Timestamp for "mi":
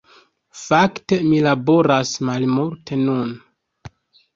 1.27-1.43